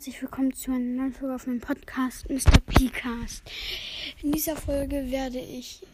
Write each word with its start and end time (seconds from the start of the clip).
herzlich 0.00 0.22
willkommen 0.22 0.54
zu 0.54 0.70
einer 0.70 0.80
neuen 0.80 1.12
Folge 1.12 1.34
auf 1.34 1.46
meinem 1.46 1.60
Podcast 1.60 2.30
Mr. 2.30 2.58
P-Cast. 2.64 3.42
In 4.22 4.32
dieser 4.32 4.56
Folge 4.56 5.10
werde 5.10 5.38
ich 5.38 5.86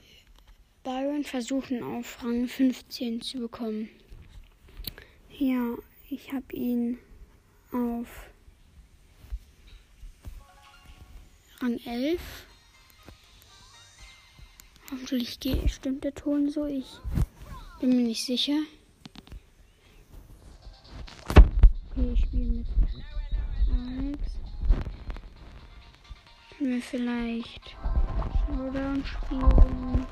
Byron 0.84 1.25
versuchen 1.25 1.82
auf 1.82 2.23
Rang 2.23 2.46
15 2.46 3.20
zu 3.20 3.41
bekommen. 3.41 3.88
Ja, 5.37 5.74
ich 6.09 6.32
habe 6.32 6.55
ihn 6.55 6.98
auf 7.73 8.30
Rang 11.59 11.80
11. 11.84 12.20
Hoffentlich 14.93 15.41
stimmt 15.66 16.04
der 16.04 16.14
Ton 16.14 16.48
so. 16.48 16.64
Ich 16.66 17.00
bin 17.80 17.88
mir 17.96 18.04
nicht 18.04 18.24
sicher. 18.24 18.60
Können 26.77 26.83
wir 26.83 26.98
vielleicht 27.01 27.77
Showdown 28.47 29.03
spielen? 29.03 30.07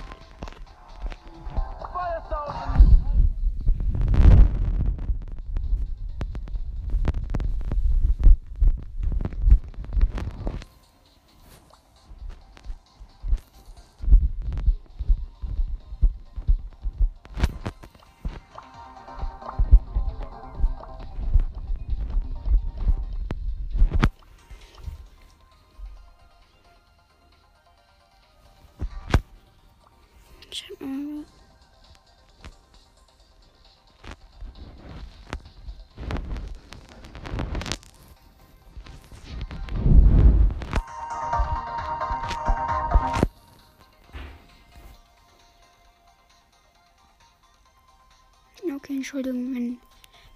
Entschuldigung, 49.04 49.54
wenn 49.54 49.78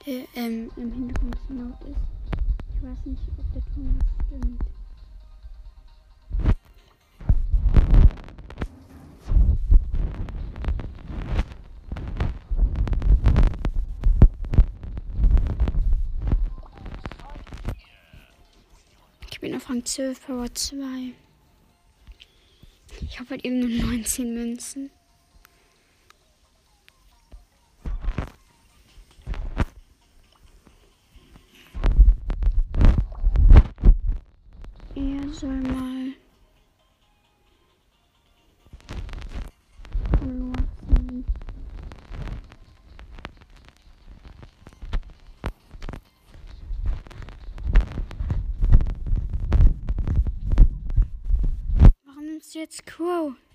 der 0.04 0.26
ähm, 0.34 0.70
im 0.76 0.92
Hintergrund 0.92 1.36
zu 1.46 1.54
laut 1.54 1.80
ist. 1.84 1.96
Ich 2.68 2.82
weiß 2.82 3.06
nicht, 3.06 3.22
ob 3.38 3.52
der 3.54 3.62
Ton 3.72 3.98
stimmt. 4.26 4.62
Ich 19.30 19.40
bin 19.40 19.56
auf 19.56 19.70
Rang 19.70 19.82
12, 19.82 20.26
Power 20.26 20.54
2. 20.54 21.14
Ich 23.00 23.18
habe 23.18 23.30
halt 23.30 23.46
eben 23.46 23.60
nur 23.60 23.70
19 23.70 24.34
Münzen. 24.34 24.90
Warum 52.58 52.66
nimmst 52.66 53.47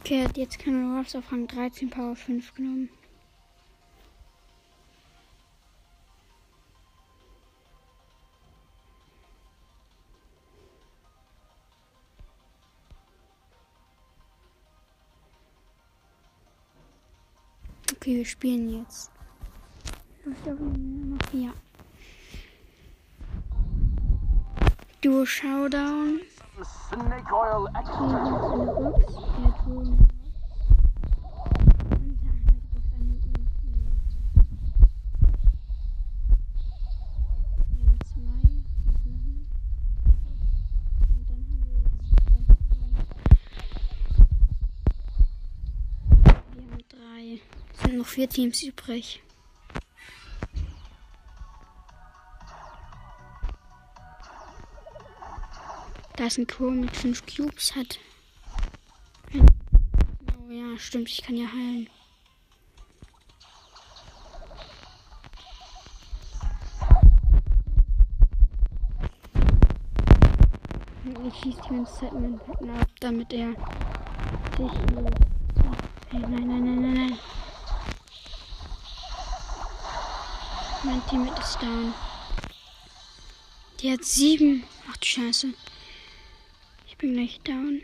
Okay, 0.00 0.24
hat 0.24 0.36
jetzt 0.36 0.58
keine 0.58 0.98
Ruffs 0.98 1.14
auf 1.14 1.30
Rang 1.30 1.46
13, 1.46 1.90
Power 1.90 2.16
5 2.16 2.54
genommen. 2.54 2.88
Okay, 17.92 18.16
wir 18.16 18.24
spielen 18.24 18.80
jetzt. 18.80 19.12
Ja. 21.32 21.52
Duo 25.02 25.26
Showdown. 25.26 26.20
Snake 26.64 27.32
oil 27.32 27.66
Hier 27.66 27.78
extra. 27.78 28.90
ist 47.74 47.84
eine 47.84 48.04
Box. 48.04 49.20
Da 56.20 56.26
ist 56.26 56.36
ein 56.36 56.46
Crow 56.46 56.70
mit 56.70 56.94
fünf 56.94 57.24
Cubes, 57.24 57.74
hat. 57.74 57.98
Oh 59.32 60.50
ja, 60.50 60.76
stimmt, 60.76 61.08
ich 61.08 61.22
kann 61.22 61.34
ja 61.34 61.46
heilen. 61.50 61.88
Ich 71.26 71.34
schieße 71.36 71.62
die 71.62 71.68
ganze 71.70 72.00
Zeit 72.00 72.12
meinen 72.12 72.38
Partner 72.38 72.80
ab, 72.82 72.90
damit 73.00 73.32
er 73.32 73.52
sich. 74.58 74.72
Hey, 76.10 76.20
nein, 76.20 76.30
nein, 76.30 76.46
nein, 76.48 76.82
nein, 76.82 76.94
nein. 76.94 77.18
Mein 80.82 81.06
Teammate 81.06 81.40
ist 81.40 81.62
down. 81.62 81.94
Der 83.82 83.94
hat 83.94 84.04
sieben. 84.04 84.64
Ach 84.90 84.98
du 84.98 85.06
Scheiße. 85.06 85.54
Bin 87.00 87.14
gleich 87.14 87.40
down. 87.44 87.80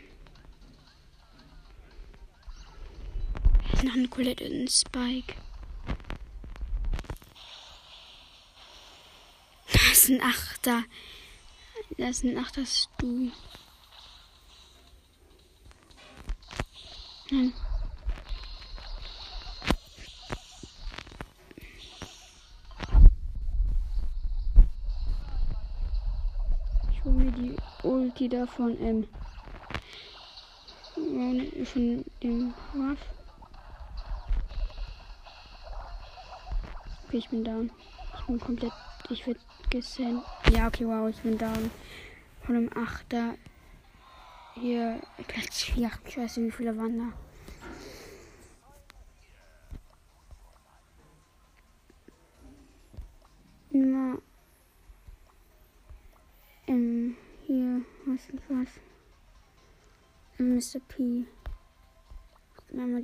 Noch 3.81 3.95
eine 3.95 4.07
Colette 4.09 4.45
und 4.45 4.51
ein 4.51 4.67
Spike. 4.67 5.33
Das 9.73 9.81
ist 9.81 10.09
ein 10.11 10.21
Achter. 10.21 10.83
Das 11.97 12.09
ist 12.09 12.25
ein 12.25 12.37
Achter 12.37 12.63
Stu. 12.63 13.31
Nein. 17.31 17.53
Ich 26.91 27.03
hole 27.03 27.15
mir 27.15 27.31
die 27.31 27.55
Da 28.19 28.47
von, 28.47 28.75
ähm, 28.81 29.07
von 30.95 32.03
dem 32.23 32.53
Ruff. 32.73 32.97
Okay, 37.05 37.17
ich 37.17 37.29
bin 37.29 37.43
down. 37.43 37.69
Ich 38.15 38.25
bin 38.25 38.39
komplett. 38.39 38.73
Ich 39.11 39.27
werde 39.27 39.39
gesendet. 39.69 40.25
Ja, 40.47 40.67
okay, 40.67 40.85
wow, 40.87 41.07
ich 41.07 41.21
bin 41.21 41.37
down. 41.37 41.69
von 42.41 42.55
einem 42.55 42.69
Achter. 42.75 43.35
Hier 44.55 44.99
Platz 45.27 45.61
4. 45.61 45.91
Ich 46.07 46.17
weiß 46.17 46.37
nicht, 46.37 46.47
wie 46.47 46.57
viele 46.57 46.75
waren 46.75 46.97
da. 46.97 47.13
Nummer. 53.77 54.17
Ähm, 56.65 57.15
hier, 58.17 58.17
was 58.17 58.29
ist 58.29 58.49
was? 58.49 58.69
Mr. 60.39 60.79
P. 60.87 61.25
Mal 62.71 63.01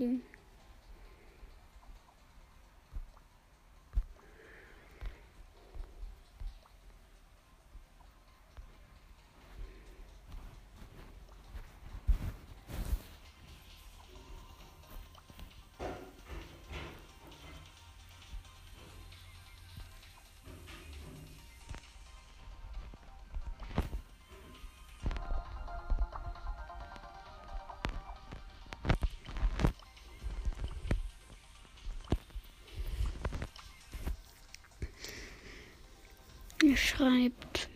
schreibt. 36.84 37.70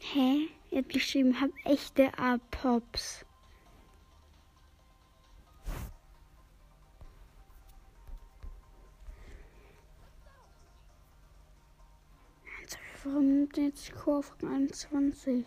Hä? 0.00 0.48
Er 0.70 0.78
hat 0.78 0.88
geschrieben, 0.88 1.40
hab 1.40 1.50
echte 1.64 2.16
A-Pops. 2.18 3.24
Warum 13.04 13.26
nimmt 13.26 13.56
jetzt 13.56 13.92
Kurve 13.96 14.32
21? 14.46 15.44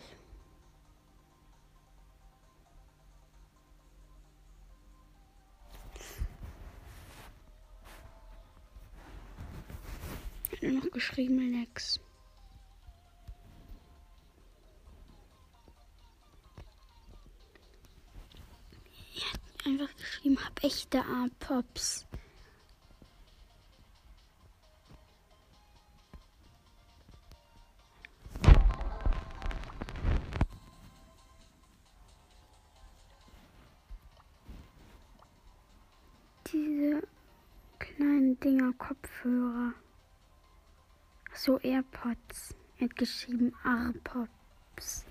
Lex. 11.18 11.98
Er 19.14 19.32
hat 19.32 19.66
einfach 19.66 19.96
geschrieben, 19.96 20.38
hab 20.44 20.62
echte 20.62 21.00
A-Pops. 21.00 22.06
Diese 36.52 37.02
kleinen 37.78 38.38
Dinger 38.40 38.72
Kopfhörer. 38.74 39.72
So 41.36 41.58
AirPods. 41.58 42.54
Er 42.78 42.88
hat 42.88 42.96
geschrieben 42.96 43.52
AirPods. 43.62 45.04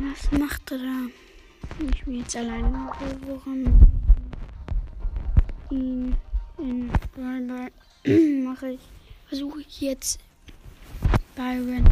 Was 0.00 0.30
macht 0.30 0.70
er 0.70 0.78
da? 0.78 1.86
Ich 1.90 2.04
bin 2.04 2.18
jetzt 2.18 2.36
alleine. 2.36 2.88
Woran 3.26 3.88
ihn 5.70 6.16
in 6.56 6.88
Brawlball 7.14 7.72
mache 8.44 8.68
ich. 8.70 8.80
Versuche 9.26 9.60
ich 9.60 9.80
jetzt 9.80 10.20
Byron 11.34 11.84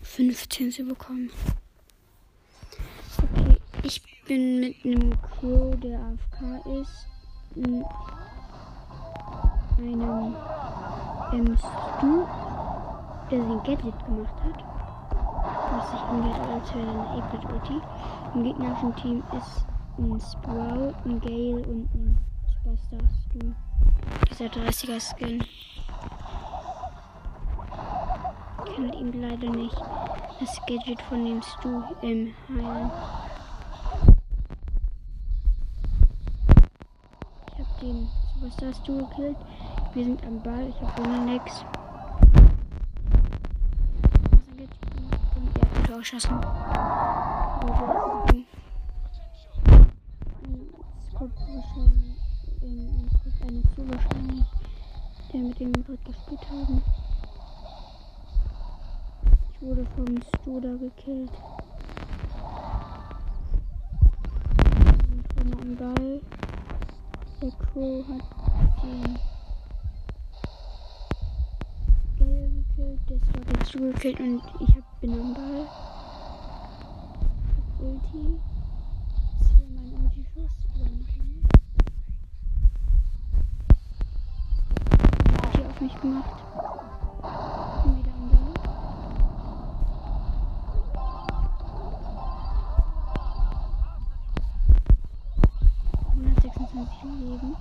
15 0.00 0.72
zu 0.72 0.84
bekommen. 0.84 1.30
Okay, 3.18 3.60
ich 3.82 4.02
bin 4.24 4.60
mit 4.60 4.82
einem 4.82 5.20
Crow, 5.20 5.78
der 5.80 6.00
AFK 6.00 6.80
ist. 6.80 7.06
In 7.56 7.84
einem 9.78 10.34
ähm, 11.34 11.58
Stu, 11.58 12.26
der 13.30 13.38
sein 13.42 13.62
Gadget 13.64 14.06
gemacht 14.06 14.34
hat 14.44 14.79
was 15.70 15.90
sich 15.90 16.00
angeht, 16.00 16.40
als 16.52 16.72
eine 16.72 17.22
8-Bit-Ulti. 17.22 17.80
Im 18.34 18.44
gegnerischen 18.44 18.96
Team 18.96 19.22
ist 19.36 19.66
ein 19.98 20.20
Sprout, 20.20 20.94
ein 21.04 21.20
Gale 21.20 21.62
und 21.66 21.88
ein 21.94 22.18
Superstar 22.62 23.00
Stu. 23.28 23.38
Dieser 24.30 24.46
30er 24.46 25.00
Skin. 25.00 25.44
Ich 28.66 28.76
kann 28.76 28.92
ihm 28.92 29.20
leider 29.20 29.50
nicht 29.50 29.76
das 30.40 30.60
Gadget 30.66 31.02
von 31.02 31.24
dem 31.24 31.42
Stu 31.42 31.82
im 32.02 32.32
heilen. 32.48 32.90
Ich 37.46 37.58
habe 37.58 37.80
den 37.80 38.08
Superstar 38.34 38.72
Stu 38.74 39.06
gekillt. 39.06 39.36
Wir 39.92 40.04
sind 40.04 40.24
am 40.24 40.40
Ball. 40.42 40.68
Ich 40.68 40.80
habe 40.80 41.02
ohne 41.02 41.34
Tor 45.90 45.98
geschossen. 45.98 46.40
Der 55.32 55.40
mit 55.40 55.58
dem 55.58 55.72
wir 55.74 55.96
gespielt 56.04 56.44
haben. 56.48 56.82
Ich 59.52 59.62
wurde 59.62 59.84
vom 59.96 60.22
Studer 60.22 60.76
gekillt. 60.76 61.32
Ich 65.16 65.28
bin 65.34 65.52
am 65.60 65.76
Ball. 65.76 66.20
Der 67.42 67.50
Crow 67.50 68.06
hat 68.06 68.22
den 68.84 69.18
Gelb 72.16 72.52
gekillt, 72.68 73.00
der 73.08 73.16
ist 73.16 73.30
dort 73.34 73.60
dazu 73.60 73.78
gekillt 73.78 74.20
und 74.20 74.42
ich 74.60 74.76
hab, 74.76 74.89
bin 75.00 75.12
am 75.14 75.32
Ball. 75.32 75.66
Ulti. 77.78 78.38
Das 79.38 79.48
wäre 79.56 79.70
mein 79.70 79.92
Ulti-Schuss, 80.04 80.52
aber 80.74 80.90
nein. 80.90 81.42
Ulti 85.42 85.64
auf 85.66 85.80
mich 85.80 86.00
gemacht. 86.00 86.42
Bin 87.84 87.98
wieder 87.98 88.12
am 88.12 88.28
Ball. 88.30 88.40
Leben. 97.02 97.56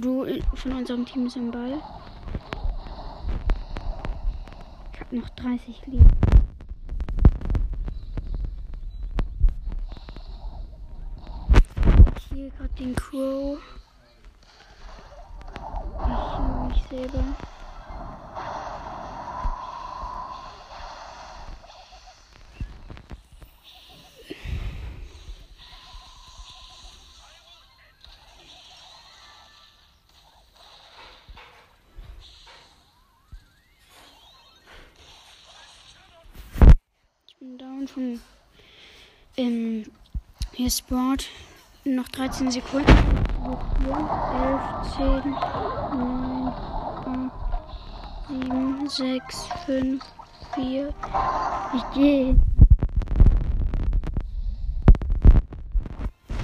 Du 0.00 0.26
von 0.54 0.72
unserem 0.72 1.04
Team 1.04 1.26
ist 1.26 1.36
am 1.36 1.50
Ball. 1.50 1.82
Ich 5.00 5.06
habe 5.06 5.16
noch 5.16 5.30
30 5.30 5.86
Leben. 5.86 6.10
hier 12.28 12.50
gerade 12.50 12.74
den 12.74 12.94
Crow. 12.94 13.58
Ich 15.98 16.68
mich 16.68 16.84
selber. 16.90 17.24
Von 37.88 38.20
ähm, 39.36 39.84
hier 40.52 40.70
Sport. 40.70 41.26
Noch 41.84 42.08
13 42.08 42.50
Sekunden. 42.50 42.88
11, 42.88 43.00
10, 44.96 45.30
9, 45.30 46.52
8, 47.06 47.30
7, 48.28 48.88
6, 48.88 49.48
5, 49.66 50.04
4. 50.54 50.94
Ich 51.74 51.94
gehe. 51.94 52.36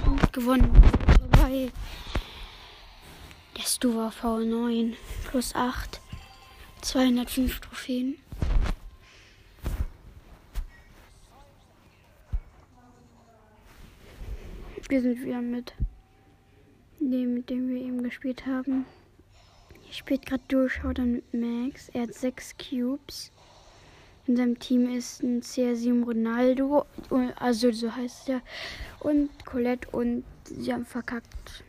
Und 0.05 0.33
gewonnen. 0.33 0.71
Vorbei. 1.31 1.71
Der 3.55 3.63
Stuva 3.63 4.09
V9 4.09 4.95
plus 5.29 5.53
8. 5.53 6.01
205 6.81 7.59
Trophäen. 7.59 8.17
Wir 14.89 15.01
sind 15.01 15.21
wieder 15.21 15.41
mit 15.41 15.73
dem, 17.01 17.33
mit 17.33 17.49
dem 17.49 17.67
wir 17.67 17.81
eben 17.81 18.03
gespielt 18.03 18.45
haben. 18.45 18.85
Hier 19.81 19.93
spielt 19.93 20.25
gerade 20.25 20.43
Durchschauder 20.47 21.03
mit 21.03 21.33
Max. 21.33 21.89
Er 21.89 22.03
hat 22.03 22.13
sechs 22.13 22.55
Cubes. 22.57 23.33
In 24.27 24.37
seinem 24.37 24.57
Team 24.59 24.89
ist 24.89 25.21
ein 25.23 25.41
CR7 25.41 26.05
Ronaldo, 26.05 26.85
also 27.35 27.71
so 27.73 27.93
heißt 27.93 28.29
er, 28.29 28.41
und 29.01 29.29
Colette 29.45 29.89
und 29.89 30.23
sie 30.45 30.73
haben 30.73 30.85
verkackt. 30.85 31.63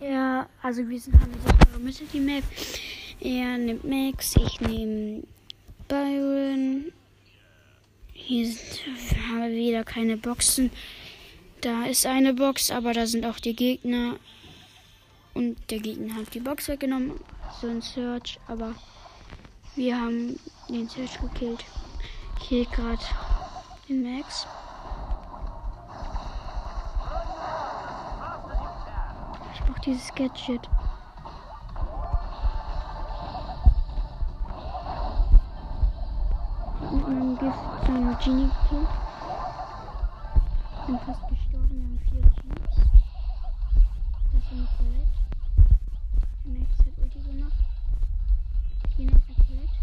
Ja, 0.00 0.48
also 0.62 0.88
wir 0.88 1.00
sind 1.00 1.14
haben 1.20 1.32
sichere 1.32 1.78
Mitte 1.78 2.04
die 2.10 2.20
Map. 2.20 2.44
Er 3.24 3.56
nimmt 3.56 3.84
Max, 3.84 4.36
ich 4.36 4.60
nehme 4.60 5.22
Byron. 5.88 6.92
Hier 8.12 8.46
sind, 8.48 8.84
haben 9.16 9.40
wir 9.40 9.50
wieder 9.50 9.82
keine 9.82 10.18
Boxen. 10.18 10.70
Da 11.62 11.86
ist 11.86 12.04
eine 12.04 12.34
Box, 12.34 12.70
aber 12.70 12.92
da 12.92 13.06
sind 13.06 13.24
auch 13.24 13.40
die 13.40 13.56
Gegner. 13.56 14.16
Und 15.32 15.56
der 15.70 15.78
Gegner 15.78 16.16
hat 16.16 16.34
die 16.34 16.40
Box 16.40 16.68
weggenommen. 16.68 17.12
So 17.62 17.68
ein 17.68 17.80
Search, 17.80 18.38
aber 18.46 18.74
wir 19.74 19.98
haben 19.98 20.38
den 20.68 20.86
Search 20.90 21.18
gekillt. 21.18 21.64
Hier 22.40 22.66
gerade 22.66 23.02
den 23.88 24.02
Max. 24.02 24.46
Ich 29.54 29.60
brauche 29.60 29.80
dieses 29.80 30.14
Gadget. 30.14 30.68
Genie 38.24 38.48
gekillt. 38.48 38.88
Bin 40.86 40.98
fast 41.00 41.28
gestorben, 41.28 41.68
wir 41.70 41.84
haben 41.84 41.98
vier 42.08 42.22
Teams. 42.22 42.76
Das 44.32 44.42
ist 44.42 44.50
eine 44.50 44.66
Colette. 44.78 45.18
Max 46.44 46.70
hat 46.78 46.96
Ulti 47.02 47.20
gemacht. 47.20 47.60
Hier 48.96 49.06
noch 49.06 49.12
eine 49.12 49.34
Colette. 49.44 49.78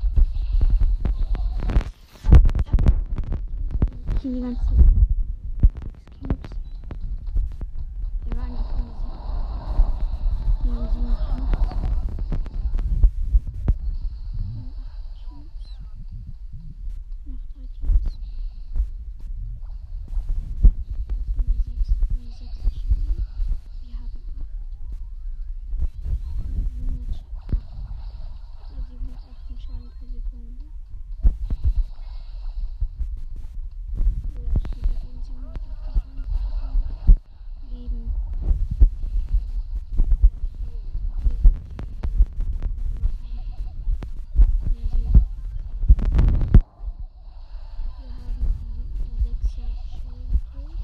Hier 4.22 4.32
die 4.34 4.42
ganze. 4.42 4.62
Cubes. 6.20 6.52
Der 8.26 8.34
war 8.38 8.44
eigentlich 8.46 8.72
easy. 8.78 9.12
Hier 10.64 10.74
haben 10.74 10.88
sieben 10.94 11.16
Cubes. 11.16 11.72
Hier 14.54 14.70
acht 14.78 15.04
Cubes. 15.28 15.68
Noch 17.26 17.44
drei 17.54 17.66
Teams. 17.80 18.06
Das 21.08 21.26
sind 21.36 21.48
die 21.48 21.70
sechs, 21.70 21.90
die 22.12 22.30
sechs 22.32 22.74
Schienen. 22.80 23.18
Wir 23.82 23.94
haben 23.96 24.06
acht. 24.06 24.46
Und 26.46 26.68
708. 26.68 27.56
Also 28.70 28.82
718 28.90 29.60
Schaden 29.60 29.90
pro 29.98 30.06
Sekunde. 30.06 30.66
Oder 34.32 34.52
ich 34.56 34.68
gebe 34.72 34.92
eben 34.92 35.22
718 35.24 35.82
Schaden 35.84 36.24
pro 36.30 36.40
Sekunde. 36.50 36.86
Leben. 37.72 38.04
Wir 47.98 48.14
haben 48.22 48.50
die 49.06 49.20
Sechser 49.22 49.68
schnell 49.88 50.26
gekillt. 50.32 50.84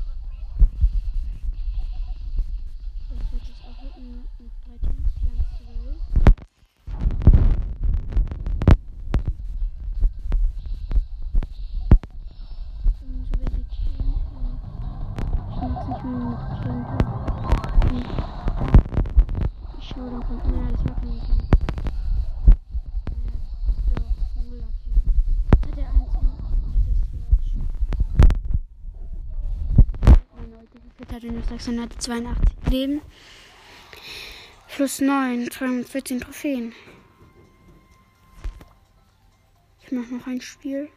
Das 3.10 3.24
wird 3.32 3.44
jetzt 3.48 3.64
auch 3.64 3.78
rücken 3.84 4.08
noch 4.18 4.56
drei 4.66 4.78
Teams. 4.88 5.14
Wir 5.22 5.30
haben 5.32 5.46
zwölf. 5.58 6.02
Und 13.02 13.26
so 13.26 13.34
welche 13.40 13.64
campen. 13.64 14.36
Ich 15.50 15.56
mag 15.56 15.56
nicht 15.56 15.56
mehr 15.56 15.56
mit 15.56 15.56
campen. 15.56 15.56
Hm. 15.56 15.56
Ich 15.56 15.56
schau 15.56 15.68
dann 15.68 15.78
kommt. 15.78 15.86
Naja, 15.86 15.86
das 15.86 15.87
macht 15.87 15.87
nicht. 15.87 15.87
Ja, 15.87 15.87
doch, 15.87 15.87
cooler 15.87 15.87
Camp. 15.87 15.87
Hat 15.98 16.06
der 25.76 25.90
eins 25.90 26.16
und 26.16 26.28
hat 26.28 26.44
das 26.86 27.00
Search. 27.12 27.50
Meine 30.36 30.56
Leute, 30.56 30.80
geführt 30.80 31.12
hatte 31.14 31.32
nur 31.32 31.44
682 31.44 32.72
Leben. 32.72 33.02
Plus 34.68 35.02
9, 35.02 35.50
214 35.50 36.22
Trophäen. 36.22 36.74
Ich 39.82 39.92
mach 39.92 40.08
noch 40.12 40.28
ein 40.28 40.42
Spiel. 40.42 40.90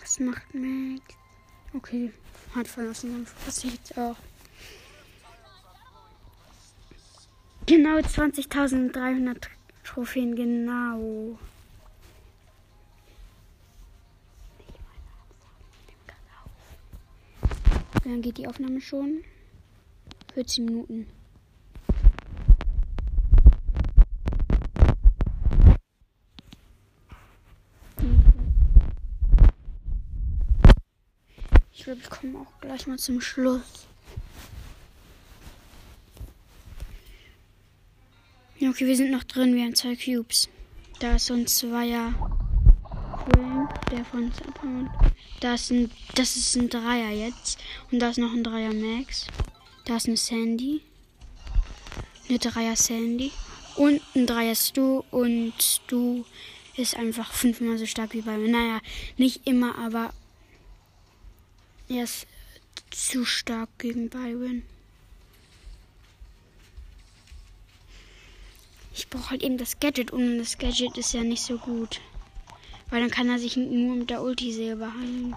Was 0.00 0.18
macht 0.18 0.52
Max? 0.52 1.18
Okay, 1.74 2.12
hat 2.54 2.66
verlassen, 2.66 3.12
dann 3.12 3.44
passiert 3.44 3.96
auch. 3.96 4.16
Genau 7.66 7.98
20.300 7.98 9.48
Trophäen, 9.84 10.34
genau. 10.34 11.38
Lange 18.04 18.20
geht 18.22 18.38
die 18.38 18.46
Aufnahme 18.46 18.80
schon? 18.80 19.22
14 20.32 20.64
Minuten. 20.64 21.06
Ich 31.70 31.77
glaube, 31.88 32.02
ich 32.02 32.10
komme 32.10 32.40
auch 32.40 32.60
gleich 32.60 32.86
mal 32.86 32.98
zum 32.98 33.18
Schluss. 33.18 33.86
Ja, 38.58 38.68
okay, 38.68 38.86
wir 38.86 38.96
sind 38.96 39.10
noch 39.10 39.24
drin. 39.24 39.54
Wir 39.54 39.64
haben 39.64 39.74
zwei 39.74 39.96
Cubes. 39.96 40.50
Da 40.98 41.16
ist 41.16 41.26
so 41.26 41.34
ein 41.34 41.46
Zweier. 41.46 42.12
Der 43.90 44.04
von 44.04 44.24
uns 44.24 44.36
abhauen. 44.42 44.90
Da 45.40 45.54
ist 45.54 45.70
ein, 45.70 45.90
das 46.14 46.36
ist 46.36 46.56
ein 46.56 46.68
Dreier 46.68 47.10
jetzt. 47.10 47.58
Und 47.90 48.00
da 48.00 48.10
ist 48.10 48.18
noch 48.18 48.32
ein 48.32 48.44
Dreier 48.44 48.74
Max. 48.74 49.26
Da 49.86 49.96
ist 49.96 50.08
eine 50.08 50.18
Sandy. 50.18 50.82
Eine 52.28 52.38
Dreier 52.38 52.76
Sandy. 52.76 53.32
Und 53.76 54.02
ein 54.14 54.26
Dreier 54.26 54.54
Stu. 54.54 55.04
Und 55.10 55.54
Stu 55.58 56.24
ist 56.76 56.96
einfach 56.96 57.32
fünfmal 57.32 57.78
so 57.78 57.86
stark 57.86 58.12
wie 58.12 58.20
bei 58.20 58.36
mir. 58.36 58.50
Naja, 58.50 58.80
nicht 59.16 59.46
immer, 59.46 59.78
aber 59.78 60.12
er 61.88 62.04
ist 62.04 62.26
zu 62.90 63.24
stark 63.24 63.68
gegen 63.78 64.10
Byron. 64.10 64.62
Ich 68.92 69.08
brauche 69.08 69.30
halt 69.30 69.42
eben 69.42 69.58
das 69.58 69.78
Gadget 69.80 70.10
und 70.10 70.38
das 70.38 70.58
Gadget 70.58 70.98
ist 70.98 71.14
ja 71.14 71.22
nicht 71.22 71.42
so 71.42 71.56
gut. 71.56 72.00
Weil 72.90 73.00
dann 73.00 73.10
kann 73.10 73.28
er 73.28 73.38
sich 73.38 73.56
nur 73.56 73.96
mit 73.96 74.10
der 74.10 74.22
Ulti 74.22 74.52
selber 74.52 74.92
heilen. 74.92 75.36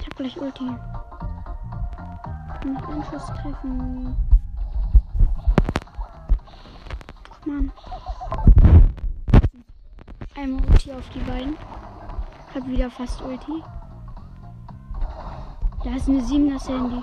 Ich 0.00 0.06
hab 0.06 0.16
gleich 0.16 0.36
Ulti. 0.36 0.66
Kann 2.60 2.76
ich 2.76 2.88
einen 2.88 3.04
Schuss 3.04 3.26
treffen? 3.26 4.16
Ach 7.30 7.46
man. 7.46 7.72
Einmal 10.34 10.64
Ulti 10.70 10.92
auf 10.92 11.08
die 11.10 11.20
beiden. 11.20 11.56
Hat 12.54 12.66
wieder 12.66 12.90
fast 12.90 13.20
Ulti. 13.22 13.62
Da 15.84 15.96
ist 15.96 16.08
eine 16.08 16.24
7 16.24 16.50
das 16.50 16.68
Handy. 16.68 17.02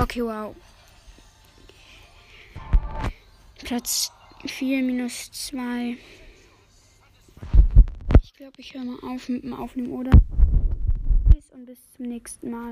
Okay, 0.00 0.22
wow. 0.24 0.54
Platz 3.62 4.12
4 4.44 4.82
minus 4.82 5.30
2. 5.30 5.96
Ich 8.22 8.34
glaube, 8.34 8.54
ich 8.56 8.74
höre 8.74 8.84
mal 8.84 8.98
auf 9.14 9.28
mit 9.28 9.44
dem 9.44 9.52
Aufnehmen, 9.54 9.92
oder? 9.92 10.10
Bis 11.32 11.50
und 11.52 11.66
bis 11.66 11.78
zum 11.96 12.06
nächsten 12.06 12.50
Mal. 12.50 12.68